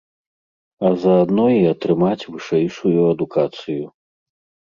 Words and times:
А 0.87 0.89
заадно 1.01 1.43
і 1.57 1.59
атрымаць 1.73 2.27
вышэйшую 2.35 2.93
адукацыю. 3.13 3.85